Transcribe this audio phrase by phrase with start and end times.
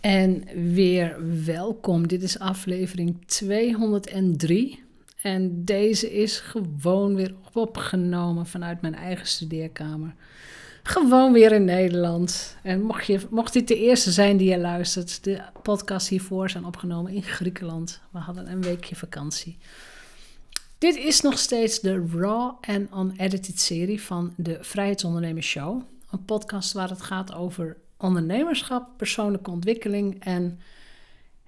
[0.00, 2.08] En weer welkom.
[2.08, 4.82] Dit is aflevering 203.
[5.22, 10.14] En deze is gewoon weer opgenomen vanuit mijn eigen studeerkamer.
[10.82, 12.56] Gewoon weer in Nederland.
[12.62, 16.64] En mocht, je, mocht dit de eerste zijn die je luistert, de podcast hiervoor zijn
[16.64, 18.00] opgenomen in Griekenland.
[18.10, 19.58] We hadden een weekje vakantie.
[20.78, 25.82] Dit is nog steeds de raw en unedited serie van de Vrijheidsondernemers Show.
[26.10, 30.60] Een podcast waar het gaat over ondernemerschap, persoonlijke ontwikkeling en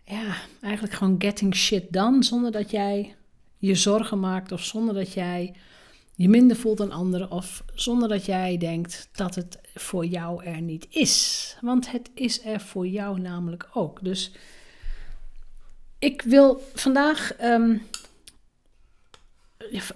[0.04, 3.14] ja, eigenlijk gewoon getting shit done zonder dat jij
[3.56, 5.54] je zorgen maakt of zonder dat jij
[6.14, 10.60] je minder voelt dan anderen of zonder dat jij denkt dat het voor jou er
[10.60, 11.56] niet is.
[11.60, 14.04] Want het is er voor jou namelijk ook.
[14.04, 14.32] Dus
[15.98, 17.32] ik wil vandaag.
[17.32, 17.76] Ehm,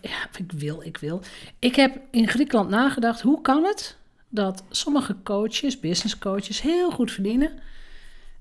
[0.00, 1.20] ja, ik wil, ik wil.
[1.59, 3.96] Ik heb in Griekenland nagedacht, hoe kan het
[4.36, 7.52] dat sommige coaches, business coaches, heel goed verdienen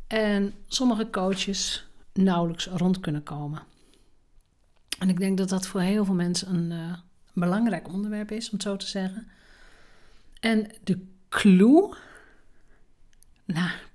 [0.07, 3.61] en sommige coaches nauwelijks rond kunnen komen.
[4.99, 6.93] En ik denk dat dat voor heel veel mensen een uh,
[7.33, 9.27] belangrijk onderwerp is, om zo te zeggen.
[10.39, 11.93] En de clue,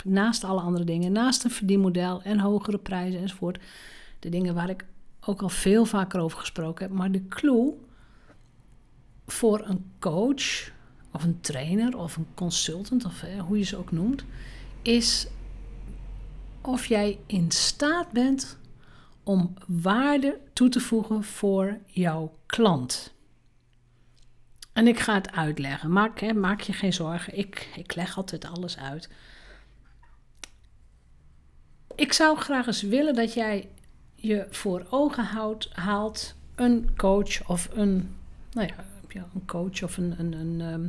[0.04, 3.58] naast alle andere dingen, naast een verdienmodel en hogere prijzen enzovoort,
[4.18, 4.84] de dingen waar ik
[5.20, 7.74] ook al veel vaker over gesproken heb, maar de clue
[9.26, 10.70] voor een coach
[11.12, 14.24] of een trainer of een consultant, of hoe je ze ook noemt,
[14.82, 15.26] is
[16.60, 18.58] of jij in staat bent
[19.22, 23.12] om waarde toe te voegen voor jouw klant.
[24.72, 25.92] En ik ga het uitleggen.
[25.92, 27.38] Maak, hè, maak je geen zorgen.
[27.38, 29.08] Ik, ik leg altijd alles uit.
[31.94, 33.68] Ik zou graag eens willen dat jij
[34.14, 38.16] je voor ogen houdt, haalt een coach of een,
[38.52, 38.84] nou ja,
[39.18, 40.88] een coach of een, een, een ehm,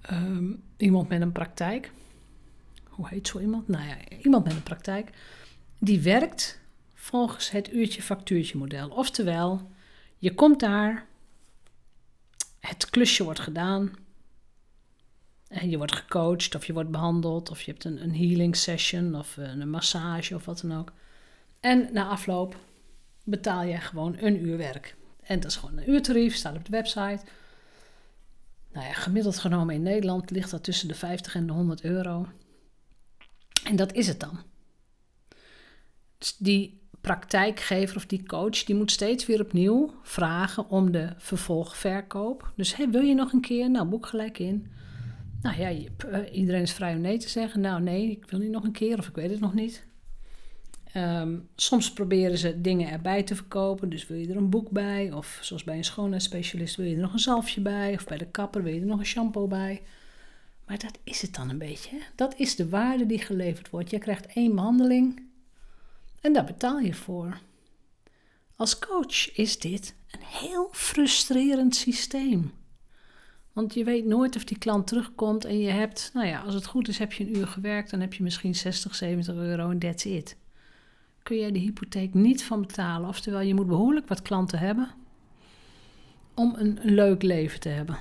[0.00, 1.92] ehm, iemand met een praktijk.
[2.84, 3.68] Hoe heet zo iemand?
[3.68, 5.10] Nou ja, iemand met een praktijk.
[5.78, 6.60] Die werkt
[6.94, 8.88] volgens het uurtje-factuurtje model.
[8.88, 9.70] Oftewel,
[10.18, 11.06] je komt daar,
[12.60, 13.92] het klusje wordt gedaan.
[15.48, 19.14] En je wordt gecoacht of je wordt behandeld of je hebt een, een healing session
[19.14, 20.92] of een massage of wat dan ook.
[21.60, 22.56] En na afloop
[23.24, 24.96] betaal je gewoon een uur werk.
[25.26, 27.20] En dat is gewoon een uurtarief, staat op de website.
[28.72, 32.26] Nou ja, gemiddeld genomen in Nederland ligt dat tussen de 50 en de 100 euro.
[33.64, 34.38] En dat is het dan.
[36.18, 42.52] Dus die praktijkgever of die coach, die moet steeds weer opnieuw vragen om de vervolgverkoop.
[42.56, 43.70] Dus hey, wil je nog een keer?
[43.70, 44.66] Nou, boek gelijk in.
[45.42, 47.60] Nou ja, eh, iedereen is vrij om nee te zeggen.
[47.60, 49.86] Nou nee, ik wil niet nog een keer of ik weet het nog niet.
[50.96, 53.88] Ehm, soms proberen ze dingen erbij te verkopen.
[53.88, 55.12] Dus wil je er een boek bij?
[55.12, 57.94] Of zoals bij een schoonheidsspecialist wil je er nog een zalfje bij?
[57.94, 59.82] Of bij de kapper wil je er nog een shampoo bij?
[60.66, 61.98] Maar dat is het dan een beetje.
[62.14, 63.90] Dat is de waarde die geleverd wordt.
[63.90, 65.22] Je krijgt één behandeling
[66.20, 67.38] en daar betaal je voor.
[68.56, 72.52] Als coach is dit een heel frustrerend systeem.
[73.52, 76.66] Want je weet nooit of die klant terugkomt en je hebt, nou ja, als het
[76.66, 79.78] goed is, heb je een uur gewerkt, dan heb je misschien 60, 70 euro en
[79.78, 80.36] that's it
[81.26, 83.08] kun je de hypotheek niet van betalen.
[83.08, 84.90] Oftewel, je moet behoorlijk wat klanten hebben
[86.34, 87.98] om een, leuk leven te hebben.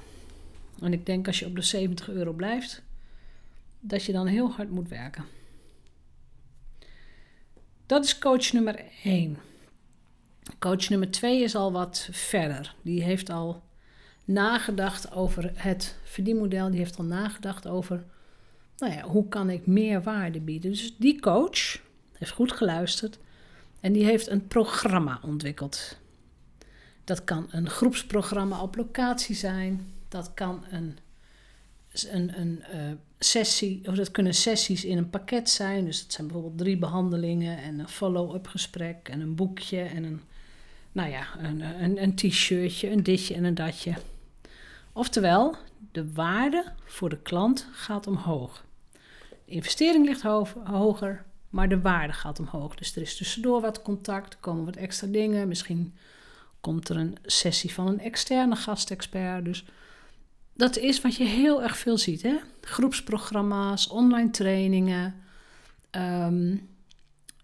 [0.81, 2.83] En ik denk als je op de 70 euro blijft,
[3.79, 5.25] dat je dan heel hard moet werken.
[7.85, 9.37] Dat is coach nummer 1.
[10.59, 12.75] Coach nummer 2 is al wat verder.
[12.81, 13.63] Die heeft al
[14.25, 16.69] nagedacht over het verdienmodel.
[16.69, 18.05] Die heeft al nagedacht over,
[18.77, 20.71] nou ja, hoe kan ik meer waarde bieden.
[20.71, 21.83] Dus die coach
[22.31, 23.17] goed geluisterd
[23.79, 25.97] en die heeft een programma ontwikkeld.
[27.03, 30.97] Dat kan een groepsprogramma op locatie zijn, dat kan een,
[32.09, 35.85] een, een uh, sessie, of dat kunnen sessies in een pakket zijn.
[35.85, 40.21] Dus dat zijn bijvoorbeeld drie behandelingen en een follow-up gesprek en een boekje en een,
[40.91, 43.93] nou ja, een, een, een t-shirtje, een ditje en een datje.
[44.93, 45.55] Oftewel,
[45.91, 48.65] de waarde voor de klant gaat omhoog.
[49.45, 50.21] De investering ligt
[50.63, 51.25] hoger,
[51.55, 52.75] maar de waarde gaat omhoog.
[52.75, 55.47] Dus er is tussendoor wat contact, komen wat extra dingen.
[55.47, 55.96] Misschien
[56.61, 59.46] komt er een sessie van een externe gastexpert.
[59.46, 59.66] Dus
[60.53, 62.22] dat is wat je heel erg veel ziet.
[62.22, 62.35] Hè?
[62.61, 65.16] Groepsprogramma's, online trainingen,
[65.90, 66.57] ehm,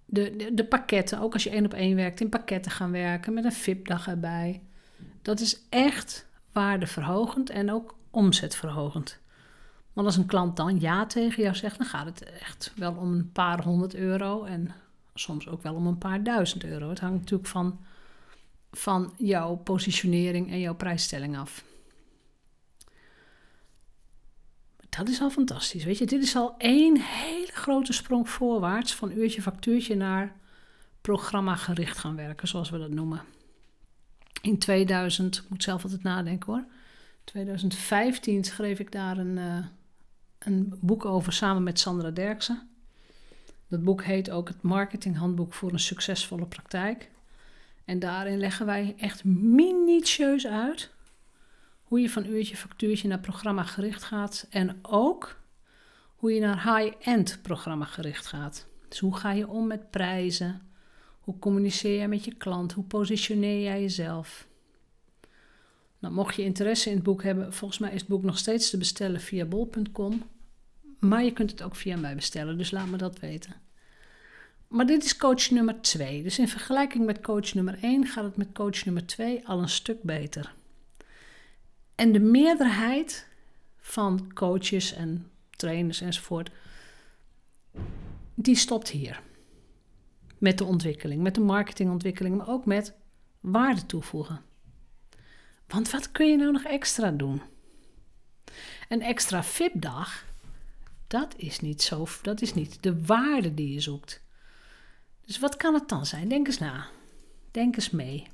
[0.05, 1.19] de, de, de, pakketten.
[1.19, 4.61] Ook als je één op één werkt, in pakketten gaan werken met een VIP-dag erbij.
[5.21, 9.19] Dat is echt waardeverhogend en ook omzetverhogend.
[9.93, 13.13] Want als een klant dan ja tegen jou zegt, dan gaat het echt wel om
[13.13, 14.71] een paar honderd euro en
[15.13, 16.89] soms ook wel om een paar duizend euro.
[16.89, 17.79] Het hangt natuurlijk van,
[18.71, 21.63] van jouw positionering en jouw prijsstelling af.
[24.97, 25.83] dat is al fantastisch.
[25.83, 30.35] Weet je, dit is al één hele grote sprong voorwaarts van uurtje factuurtje naar
[31.01, 33.21] programma gericht gaan werken, zoals we dat noemen.
[34.41, 36.65] In 2000, ik moet zelf altijd nadenken hoor.
[37.23, 39.65] 2015 schreef ik daar een, uh,
[40.45, 42.69] een boek over samen met Sandra Derksen.
[43.67, 47.09] Dat boek heet ook het Marketinghandboek voor een succesvolle praktijk.
[47.85, 50.91] En daarin leggen wij echt minutieus uit
[51.83, 55.39] hoe je van uurtje factuurtje naar programma gericht gaat en ook
[56.15, 58.67] hoe je naar high-end programma gericht gaat.
[58.87, 60.61] Dus hoe ga je om met prijzen?
[61.19, 62.71] Hoe communiceer jij met je klant?
[62.71, 64.47] Hoe positioneer jij jezelf?
[66.01, 68.69] Nou, mocht je interesse in het boek hebben, volgens mij is het boek nog steeds
[68.69, 70.23] te bestellen via bol.com.
[70.99, 73.53] Maar je kunt het ook via mij bestellen, dus laat me dat weten.
[74.67, 76.23] Maar dit is coach nummer 2.
[76.23, 79.69] Dus in vergelijking met coach nummer 1 gaat het met coach nummer 2 al een
[79.69, 80.53] stuk beter.
[81.95, 83.27] En de meerderheid
[83.77, 86.51] van coaches en trainers enzovoort,
[88.35, 89.21] die stopt hier.
[90.37, 92.93] Met de ontwikkeling, met de marketingontwikkeling, maar ook met
[93.39, 94.41] waarde toevoegen.
[95.71, 97.41] Want wat kun je nou nog extra doen?
[98.89, 100.25] Een extra VIP-dag,
[101.07, 104.21] dat is niet zo, dat is niet de waarde die je zoekt.
[105.25, 106.27] Dus wat kan het dan zijn?
[106.27, 106.87] Denk eens na.
[107.51, 108.27] Denk eens mee.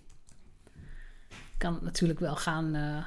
[1.58, 3.06] Kan het natuurlijk wel gaan uh,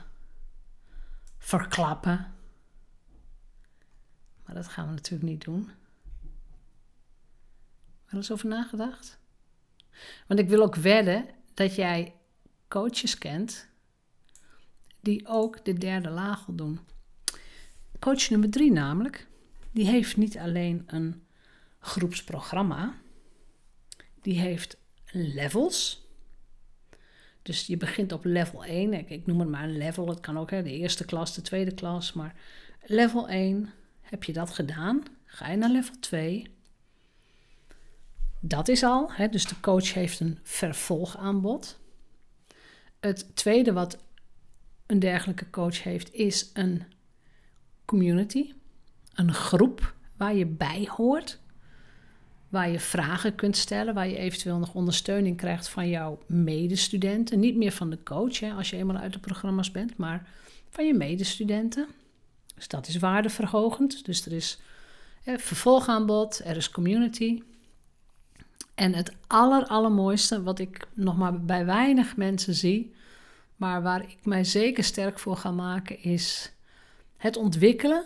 [1.38, 2.34] verklappen.
[4.44, 5.70] Maar dat gaan we natuurlijk niet doen.
[8.06, 9.18] Wel eens over nagedacht?
[10.26, 12.14] Want ik wil ook wedden dat jij
[12.68, 13.68] coaches kent
[15.00, 16.80] die ook de derde laag doen.
[17.98, 19.26] Coach nummer drie namelijk,
[19.70, 21.22] die heeft niet alleen een
[21.78, 22.94] groepsprogramma,
[24.22, 24.76] die heeft
[25.12, 26.08] levels.
[27.42, 28.92] Dus je begint op level 1.
[28.92, 30.08] Ik, ik noem het maar een level.
[30.08, 32.12] Het kan ook hè, de eerste klas, de tweede klas.
[32.12, 32.34] Maar
[32.84, 35.02] level 1, heb je dat gedaan?
[35.24, 36.46] Ga je naar level 2.
[38.40, 39.12] Dat is al.
[39.12, 41.78] Hè, dus de coach heeft een vervolgaanbod.
[43.00, 43.98] Het tweede wat
[44.90, 46.82] een dergelijke coach heeft, is een
[47.84, 48.52] community.
[49.14, 51.40] Een groep waar je bij hoort
[52.50, 57.40] waar je vragen kunt stellen, waar je eventueel nog ondersteuning krijgt van jouw medestudenten.
[57.40, 60.28] Niet meer van de coach hè, als je eenmaal uit de programma's bent, maar
[60.70, 61.86] van je medestudenten.
[62.54, 64.04] Dus dat is waardeverhogend.
[64.04, 64.60] Dus er is
[65.22, 67.42] hè, vervolgaanbod, er is community.
[68.74, 72.94] En het aller, allermooiste, wat ik nog maar bij weinig mensen zie,
[73.60, 76.52] maar waar ik mij zeker sterk voor ga maken, is
[77.16, 78.04] het ontwikkelen.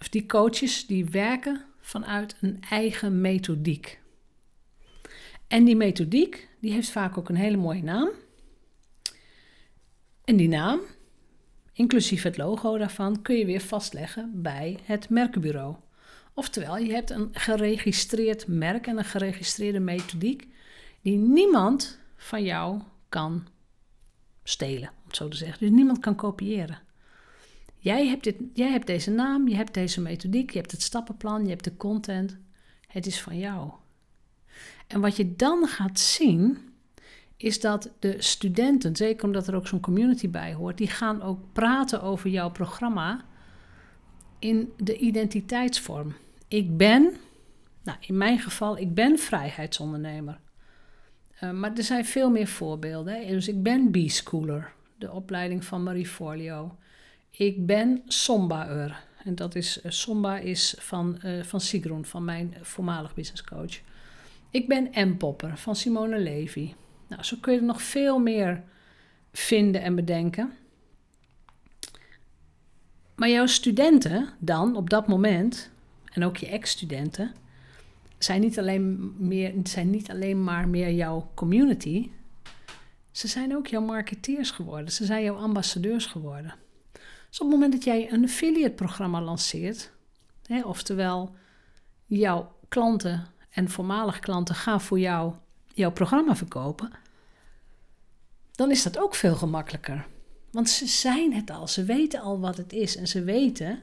[0.00, 4.00] Of die coaches die werken vanuit een eigen methodiek.
[5.46, 8.08] En die methodiek die heeft vaak ook een hele mooie naam.
[10.24, 10.80] En die naam,
[11.72, 15.76] inclusief het logo daarvan, kun je weer vastleggen bij het merkenbureau.
[16.34, 20.48] Oftewel, je hebt een geregistreerd merk en een geregistreerde methodiek
[21.00, 23.52] die niemand van jou kan
[24.44, 25.58] stelen, om zo te zeggen.
[25.58, 26.78] Dus niemand kan kopiëren.
[27.76, 31.42] Jij hebt, dit, jij hebt deze naam, je hebt deze methodiek, je hebt het stappenplan,
[31.42, 32.36] je hebt de content.
[32.86, 33.70] Het is van jou.
[34.86, 36.58] En wat je dan gaat zien,
[37.36, 41.52] is dat de studenten, zeker omdat er ook zo'n community bij hoort, die gaan ook
[41.52, 43.24] praten over jouw programma
[44.38, 46.14] in de identiteitsvorm.
[46.48, 47.16] Ik ben,
[47.82, 50.40] nou in mijn geval, ik ben vrijheidsondernemer.
[51.42, 53.28] Uh, maar er zijn veel meer voorbeelden.
[53.28, 56.76] Dus ik ben B-schooler, de opleiding van Marie Forleo.
[57.30, 59.02] Ik ben Sombaer.
[59.24, 63.80] En dat is, uh, Somba is van, uh, van Sigrun, van mijn voormalig business coach.
[64.50, 66.74] Ik ben M-popper van Simone Levy.
[67.08, 68.62] Nou, zo kun je er nog veel meer
[69.32, 70.52] vinden en bedenken.
[73.14, 75.70] Maar jouw studenten dan op dat moment,
[76.12, 77.34] en ook je ex-studenten,
[78.24, 82.10] zijn niet, alleen meer, zijn niet alleen maar meer jouw community.
[83.10, 84.92] Ze zijn ook jouw marketeers geworden.
[84.92, 86.54] Ze zijn jouw ambassadeurs geworden.
[87.28, 89.92] Dus op het moment dat jij een affiliate programma lanceert,
[90.46, 91.34] hè, oftewel
[92.06, 95.34] jouw klanten en voormalig klanten gaan voor jou
[95.74, 96.90] jouw programma verkopen,
[98.52, 100.06] dan is dat ook veel gemakkelijker.
[100.50, 103.82] Want ze zijn het al, ze weten al wat het is en ze weten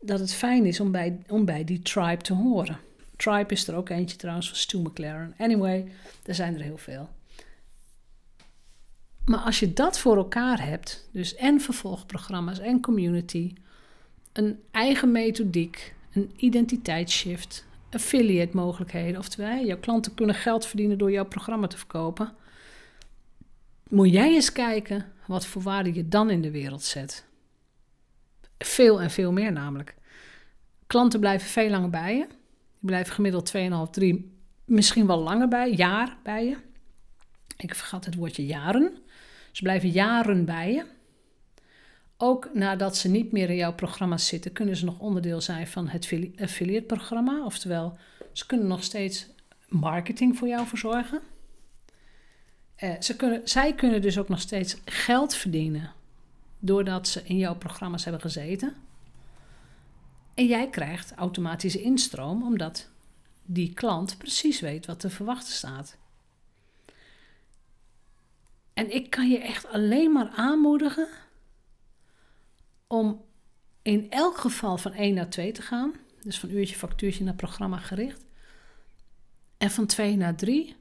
[0.00, 2.86] dat het fijn is om bij, om bij die tribe te horen.
[3.18, 5.34] Tribe is er ook eentje trouwens van Stu McLaren.
[5.38, 5.92] Anyway,
[6.24, 7.08] er zijn er heel veel.
[9.24, 13.54] Maar als je dat voor elkaar hebt, dus en vervolgprogramma's en community,
[14.32, 21.26] een eigen methodiek, een identiteitsshift, affiliate mogelijkheden, oftewel jouw klanten kunnen geld verdienen door jouw
[21.26, 22.34] programma te verkopen,
[23.88, 27.24] moet jij eens kijken wat voor waarde je dan in de wereld zet.
[28.58, 29.94] Veel en veel meer namelijk.
[30.86, 32.26] Klanten blijven veel langer bij je.
[32.88, 36.56] Blijven gemiddeld 2,5, 3, misschien wel langer bij, jaar bij je.
[37.56, 38.96] Ik vergat het woordje jaren.
[39.52, 40.84] Ze blijven jaren bij je.
[42.16, 45.88] Ook nadat ze niet meer in jouw programma zitten, kunnen ze nog onderdeel zijn van
[45.88, 47.44] het affiliate programma.
[47.44, 47.98] Oftewel,
[48.32, 49.26] ze kunnen nog steeds
[49.68, 51.20] marketing voor jou verzorgen.
[52.78, 55.92] Uh, ze kunnen, zij kunnen dus ook nog steeds geld verdienen
[56.58, 58.76] doordat ze in jouw programma's hebben gezeten.
[60.38, 62.88] En jij krijgt automatische instroom omdat
[63.44, 65.96] die klant precies weet wat te verwachten staat.
[68.74, 71.08] En ik kan je echt alleen maar aanmoedigen
[72.86, 73.24] om
[73.82, 75.92] in elk geval van 1 naar 2 te gaan.
[76.22, 78.24] Dus van uurtje, factuurtje naar programma gericht.
[79.56, 80.76] En van 2 naar 3,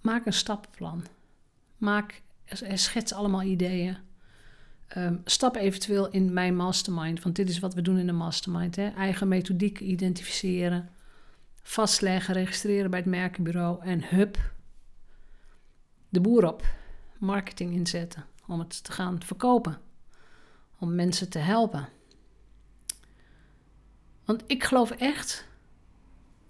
[0.00, 1.06] maak een stappenplan.
[1.76, 2.22] Maak,
[2.74, 4.07] schets allemaal ideeën.
[4.96, 8.76] Um, stap eventueel in mijn mastermind, want dit is wat we doen in de mastermind.
[8.76, 8.88] Hè?
[8.88, 10.88] Eigen methodiek identificeren,
[11.62, 14.52] vastleggen, registreren bij het merkenbureau en hup,
[16.08, 16.66] de boer op,
[17.18, 19.78] marketing inzetten om het te gaan verkopen,
[20.78, 21.88] om mensen te helpen.
[24.24, 25.46] Want ik geloof echt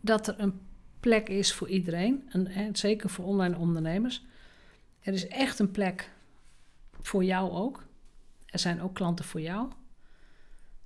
[0.01, 0.61] dat er een
[1.01, 4.25] plek is voor iedereen, en, zeker voor online ondernemers.
[5.01, 6.11] Er is echt een plek
[7.01, 7.87] voor jou ook.
[8.49, 9.71] Er zijn ook klanten voor jou.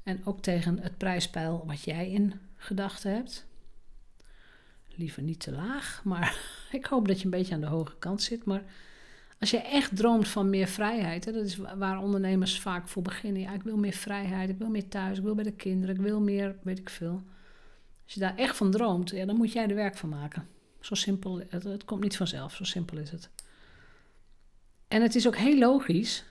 [0.02, 3.46] En ook tegen het prijspeil wat jij in gedachten hebt.
[4.88, 6.36] Liever niet te laag, maar
[6.72, 8.44] ik hoop dat je een beetje aan de hoge kant zit.
[8.44, 8.62] Maar
[9.42, 13.42] als je echt droomt van meer vrijheid, hè, dat is waar ondernemers vaak voor beginnen.
[13.42, 16.00] Ja, ik wil meer vrijheid, ik wil meer thuis, ik wil bij de kinderen, ik
[16.00, 17.22] wil meer, weet ik veel.
[18.04, 20.48] Als je daar echt van droomt, ja, dan moet jij er werk van maken.
[20.80, 23.30] Zo simpel, het, komt niet vanzelf, zo simpel is het.
[24.88, 26.24] En het is ook heel logisch,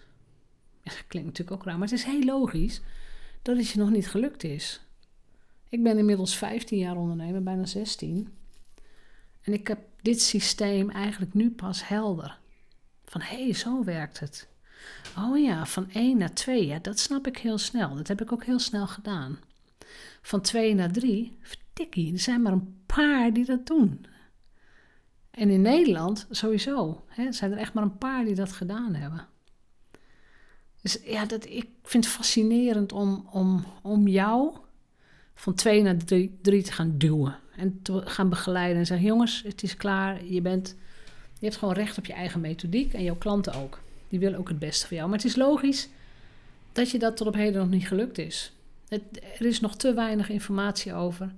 [1.07, 2.81] klinkt natuurlijk ook raar, maar het is heel logisch
[3.41, 4.81] dat het je nog niet gelukt is.
[5.69, 8.33] Ik ben inmiddels 15 jaar ondernemer, bijna 16.
[9.41, 12.39] En ik heb dit systeem eigenlijk nu pas helder.
[13.05, 14.49] Van hé, hey, zo werkt het.
[15.17, 17.95] Oh ja, van 1 naar 2, ja, dat snap ik heel snel.
[17.95, 19.39] Dat heb ik ook heel snel gedaan.
[20.21, 24.05] Van 2 naar 3, verdikkie, er zijn maar een paar die dat doen.
[25.31, 27.03] En in Nederland sowieso.
[27.07, 29.27] Hè, zijn er echt maar een paar die dat gedaan hebben.
[30.81, 34.55] Dus ja, dat, ik vind het fascinerend om, om, om jou
[35.33, 37.39] van 2 naar 3 te gaan duwen.
[37.55, 40.25] En te gaan begeleiden en zeggen: jongens, het is klaar.
[40.25, 40.75] Je, bent,
[41.39, 43.79] je hebt gewoon recht op je eigen methodiek en jouw klanten ook.
[44.07, 45.09] Die willen ook het beste voor jou.
[45.09, 45.89] Maar het is logisch
[46.71, 48.53] dat je dat tot op heden nog niet gelukt is.
[48.89, 51.33] Er is nog te weinig informatie over,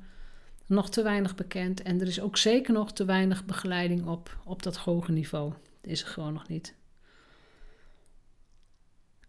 [0.65, 1.81] nog te weinig bekend.
[1.81, 5.53] En er is ook zeker nog te weinig begeleiding op, op dat hoge niveau.
[5.81, 6.73] Dat is er gewoon nog niet.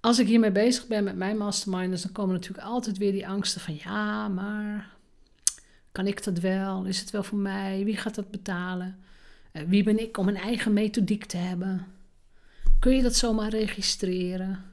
[0.05, 3.61] Als ik hiermee bezig ben met mijn masterminders, dan komen natuurlijk altijd weer die angsten
[3.61, 4.97] van ja, maar
[5.93, 6.85] kan ik dat wel?
[6.85, 7.85] Is het wel voor mij?
[7.85, 8.99] Wie gaat dat betalen?
[9.53, 11.87] Uh, wie ben ik om een eigen methodiek te hebben?
[12.79, 14.65] Kun je dat zomaar registreren?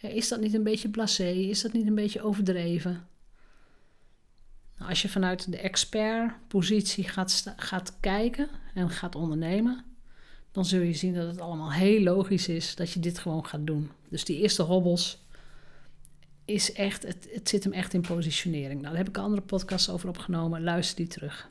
[0.00, 1.30] Uh, is dat niet een beetje blasé?
[1.30, 3.06] Is dat niet een beetje overdreven?
[4.78, 9.84] Nou, als je vanuit de expertpositie gaat, gaat kijken en gaat ondernemen,
[10.58, 13.66] dan zul je zien dat het allemaal heel logisch is dat je dit gewoon gaat
[13.66, 13.90] doen.
[14.08, 15.18] Dus die eerste hobbels
[16.44, 18.80] is echt, het, het zit hem echt in positionering.
[18.80, 20.62] Nou, daar heb ik andere podcasts over opgenomen.
[20.62, 21.50] Luister die terug.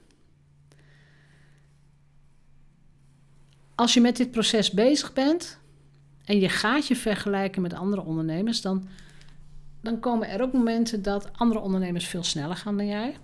[3.76, 5.60] Als je met dit proces bezig bent
[6.26, 8.88] en je gaat je vergelijken met andere ondernemers, dan,
[9.82, 13.18] dan komen er ook momenten dat andere ondernemers veel sneller gaan dan jij.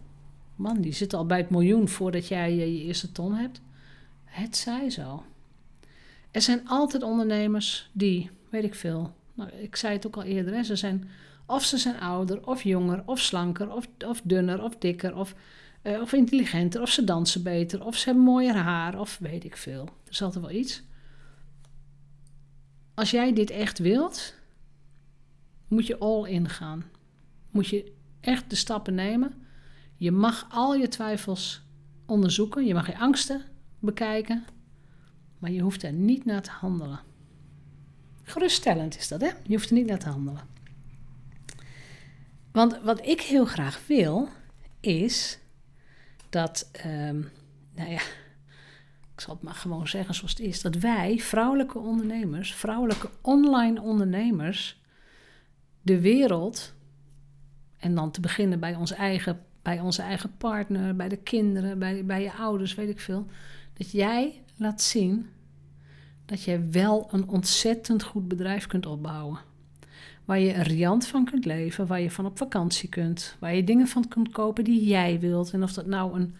[0.56, 3.62] Man, die zitten al bij het miljoen voordat jij je, eerste ton hebt.
[4.24, 5.24] Het zij zo.
[6.34, 10.66] Er zijn altijd ondernemers die, weet ik veel, nou, ik zei het ook al eerder,
[10.66, 11.10] ze zijn
[11.46, 15.36] of ze zijn ouder, of jonger, of slanker, of, of dunner, of dikker, of,
[15.84, 19.58] uh, of intelligenter, of ze dansen beter, of ze hebben mooier haar, of weet ik
[19.58, 19.84] veel.
[19.84, 20.84] Er is altijd wel iets.
[22.94, 24.36] Als jij dit echt wilt,
[25.68, 26.84] moet je all in gaan.
[27.52, 29.34] Moet je echt de stappen nemen.
[29.96, 31.62] Je mag al je twijfels
[32.06, 33.42] onderzoeken, je mag je angsten
[33.80, 34.46] bekijken,
[35.44, 37.00] maar je hoeft er niet naar te handelen.
[38.24, 39.28] Geruststellend is dat, hè?
[39.28, 40.42] Je hoeft er niet naar te handelen.
[42.52, 44.30] Want wat ik heel graag wil,
[44.80, 45.40] is
[46.30, 47.30] dat, um,
[47.76, 48.02] nou ja,
[49.14, 53.82] ik zal het maar gewoon zeggen zoals het is, dat wij, vrouwelijke ondernemers, vrouwelijke online
[53.82, 54.82] ondernemers,
[55.82, 56.74] de wereld,
[57.78, 62.06] en dan te beginnen bij, ons eigen, bij onze eigen partner, bij de kinderen, bij,
[62.06, 63.28] bij je ouders, weet ik veel,
[63.74, 65.30] dat jij laat zien
[66.26, 69.40] dat jij wel een ontzettend goed bedrijf kunt opbouwen.
[70.26, 73.88] waar je riant van kunt leven, waar je van op vakantie kunt, waar je dingen
[73.88, 75.52] van kunt kopen die jij wilt.
[75.52, 76.36] En of dat nou een,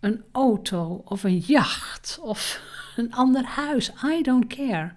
[0.00, 2.62] een auto of een jacht of
[2.96, 4.92] een ander huis, I don't care.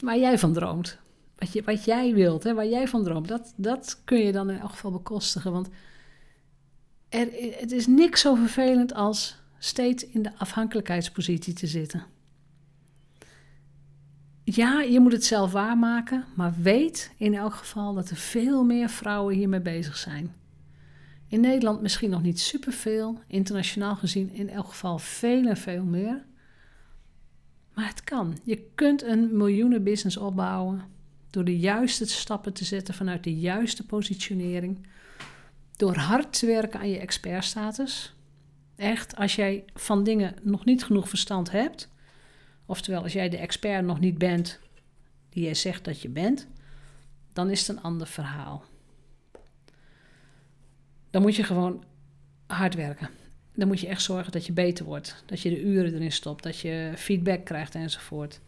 [0.00, 0.98] Waar jij van droomt,
[1.38, 4.50] wat, je, wat jij wilt, hè, waar jij van droomt, dat, dat kun je dan
[4.50, 5.52] in elk geval bekostigen.
[5.52, 5.68] Want
[7.08, 12.04] er, het is niks zo vervelend als steeds in de afhankelijkheidspositie te zitten.
[14.44, 18.88] Ja, je moet het zelf waarmaken, maar weet in elk geval dat er veel meer
[18.88, 20.34] vrouwen hiermee bezig zijn.
[21.28, 26.24] In Nederland misschien nog niet superveel, internationaal gezien in elk geval veel en veel meer.
[27.74, 28.38] Maar het kan.
[28.44, 30.82] Je kunt een miljoenenbusiness opbouwen
[31.30, 34.86] door de juiste stappen te zetten vanuit de juiste positionering.
[35.76, 38.14] Door hard te werken aan je expertstatus.
[38.80, 41.88] Echt, als jij van dingen nog niet genoeg verstand hebt,
[42.66, 44.60] oftewel als jij de expert nog niet bent
[45.28, 46.46] die jij zegt dat je bent,
[47.32, 48.64] dan is het een ander verhaal.
[51.10, 51.84] Dan moet je gewoon
[52.46, 53.10] hard werken.
[53.54, 56.42] Dan moet je echt zorgen dat je beter wordt, dat je de uren erin stopt,
[56.42, 58.40] dat je feedback krijgt enzovoort.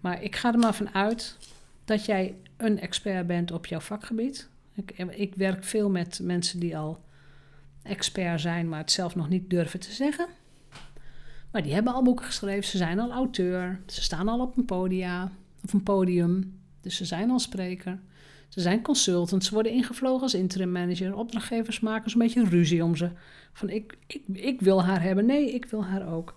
[0.00, 1.36] Maar ik ga er maar van uit
[1.84, 4.48] dat jij een expert bent op jouw vakgebied.
[4.74, 7.06] Ik, ik werk veel met mensen die al
[7.88, 10.26] expert zijn, maar het zelf nog niet durven te zeggen.
[11.52, 14.64] Maar die hebben al boeken geschreven, ze zijn al auteur, ze staan al op een
[14.64, 15.32] podia
[15.64, 17.98] of een podium, dus ze zijn al spreker.
[18.48, 21.14] Ze zijn consultants, ze worden ingevlogen als interim manager.
[21.14, 23.10] Opdrachtgevers maken zo'n beetje ruzie om ze.
[23.52, 26.34] Van ik, ik, ik wil haar hebben, nee, ik wil haar ook.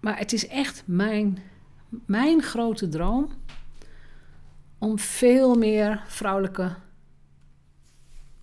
[0.00, 1.38] Maar het is echt mijn,
[2.06, 3.28] mijn grote droom
[4.78, 6.74] om veel meer vrouwelijke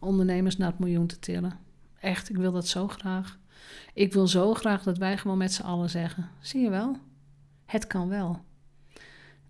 [0.01, 1.59] ondernemers naar het miljoen te tillen.
[1.99, 3.39] Echt, ik wil dat zo graag.
[3.93, 6.97] Ik wil zo graag dat wij gewoon met z'n allen zeggen: zie je wel,
[7.65, 8.41] het kan wel.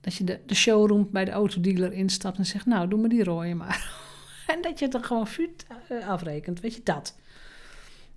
[0.01, 3.23] Dat je de, de showroom bij de autodealer instapt en zegt: Nou, doe me die
[3.23, 3.93] rode maar.
[4.47, 6.59] en dat je het dan gewoon vuut eh, afrekent.
[6.59, 7.15] Weet je dat?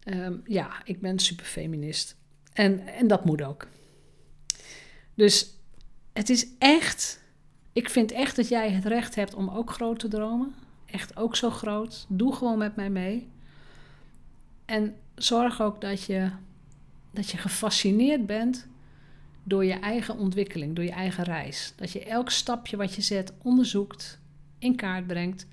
[0.05, 2.17] Ehm, ja, ik ben super feminist.
[2.53, 3.67] En, en dat moet ook.
[5.15, 5.55] Dus
[6.13, 7.23] het is echt.
[7.73, 10.55] Ik vind echt dat jij het recht hebt om ook groot te dromen.
[10.95, 12.07] Echt ook zo groot.
[12.09, 13.29] Doe gewoon met mij mee.
[14.65, 16.31] En zorg ook dat je,
[17.11, 18.67] dat je gefascineerd bent
[19.43, 21.73] door je eigen ontwikkeling, door je eigen reis.
[21.77, 24.19] Dat je elk stapje wat je zet onderzoekt,
[24.59, 25.47] in kaart brengt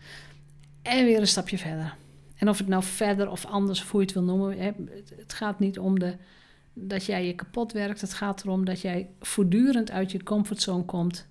[0.82, 1.96] en weer een stapje verder.
[2.36, 4.58] En of het nou verder of anders, of hoe je het wil noemen,
[5.18, 6.18] het gaat niet om de,
[6.74, 8.02] dat jij je kapot werkt.
[8.02, 11.28] Het gaat erom dat jij voortdurend uit je comfortzone komt,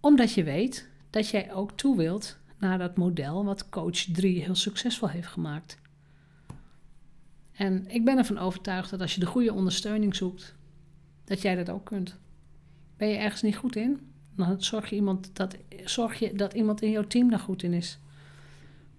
[0.00, 4.54] omdat je weet dat jij ook toe wilt naar dat model wat coach 3 heel
[4.54, 5.78] succesvol heeft gemaakt.
[7.52, 10.54] En ik ben ervan overtuigd dat als je de goede ondersteuning zoekt,
[11.24, 12.18] dat jij dat ook kunt.
[12.96, 14.12] Ben je ergens niet goed in?
[14.34, 17.72] Dan zorg je, iemand dat, zorg je dat iemand in jouw team daar goed in
[17.72, 17.98] is.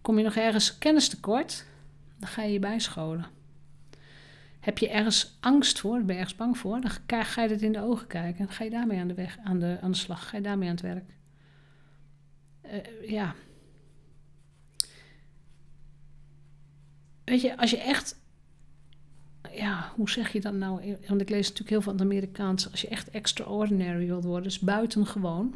[0.01, 1.65] Kom je nog ergens kennis tekort?
[2.19, 3.25] Dan ga je je bijscholen.
[4.59, 6.91] Heb je ergens angst voor, ben je ergens bang voor, dan
[7.25, 8.45] ga je het in de ogen kijken.
[8.45, 10.69] Dan ga je daarmee aan de, weg, aan de, aan de slag, ga je daarmee
[10.69, 11.13] aan het werk.
[12.65, 13.35] Uh, ja.
[17.37, 18.15] Weet je, als je echt
[19.51, 20.97] ja, hoe zeg je dat nou?
[21.07, 22.71] Want ik lees natuurlijk heel veel van het Amerikaans.
[22.71, 25.55] Als je echt extraordinary wilt worden, dus buitengewoon,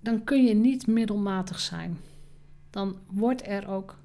[0.00, 1.98] dan kun je niet middelmatig zijn.
[2.70, 3.98] Dan wordt er ook,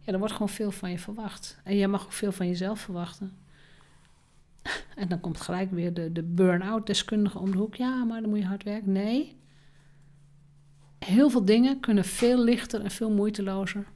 [0.00, 1.58] ja, er wordt gewoon veel van je verwacht.
[1.64, 3.32] En jij mag ook veel van jezelf verwachten.
[4.94, 7.74] En dan komt gelijk weer de, de burn-out deskundige om de hoek.
[7.74, 8.92] Ja, maar dan moet je hard werken.
[8.92, 9.36] Nee.
[10.98, 13.86] Heel veel dingen kunnen veel lichter en veel moeitelozer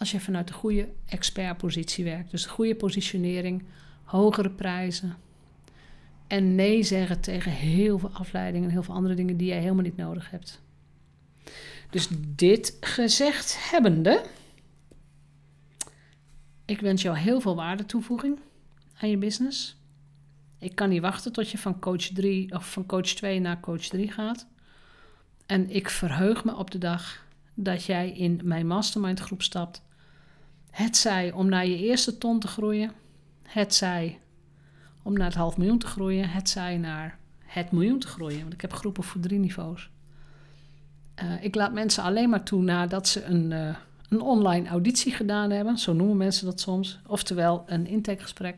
[0.00, 2.30] als je vanuit de goede expertpositie werkt.
[2.30, 3.62] Dus de goede positionering,
[4.04, 5.16] hogere prijzen.
[6.26, 9.82] En nee zeggen tegen heel veel afleidingen en heel veel andere dingen die jij helemaal
[9.82, 10.62] niet nodig hebt.
[11.90, 14.24] Dus dit gezegd hebbende,
[16.64, 18.38] ik wens jou heel veel waarde toevoeging
[19.00, 19.76] aan je business.
[20.58, 23.86] Ik kan niet wachten tot je van coach 3 of van coach 2 naar coach
[23.86, 24.46] 3 gaat.
[25.46, 29.88] En ik verheug me op de dag dat jij in mijn mastermind groep stapt
[30.70, 32.92] het zij om naar je eerste ton te groeien.
[33.42, 34.18] Het zij
[35.02, 36.28] om naar het half miljoen te groeien.
[36.28, 38.40] Het zij naar het miljoen te groeien.
[38.40, 39.90] Want ik heb groepen voor drie niveaus.
[41.22, 43.76] Uh, ik laat mensen alleen maar toe nadat ze een, uh,
[44.08, 45.78] een online auditie gedaan hebben.
[45.78, 47.00] Zo noemen mensen dat soms.
[47.06, 48.56] Oftewel een intakegesprek.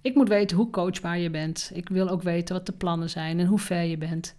[0.00, 1.70] Ik moet weten hoe coachbaar je bent.
[1.74, 4.34] Ik wil ook weten wat de plannen zijn en hoe ver je bent.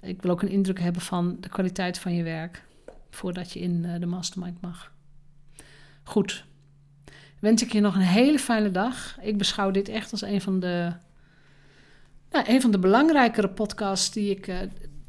[0.00, 2.64] Ik wil ook een indruk hebben van de kwaliteit van je werk.
[3.10, 4.91] Voordat je in uh, de mastermind mag.
[6.02, 6.44] Goed.
[7.38, 9.16] Wens ik je nog een hele fijne dag.
[9.20, 10.92] Ik beschouw dit echt als een van de,
[12.30, 14.58] nou, een van de belangrijkere podcasts die ik, uh,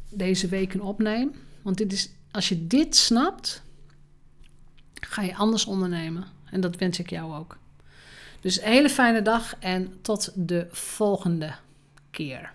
[0.09, 1.31] deze weken opneem.
[1.61, 3.63] Want dit is, als je dit snapt,
[4.93, 6.25] ga je anders ondernemen.
[6.45, 7.57] En dat wens ik jou ook.
[8.41, 11.55] Dus een hele fijne dag en tot de volgende
[12.11, 12.53] keer.